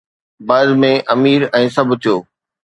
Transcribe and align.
بعد 0.47 0.67
۾ 0.85 0.89
امير 1.15 1.41
۽ 1.61 1.65
سڀ 1.77 1.89
ٿيو 2.07 2.15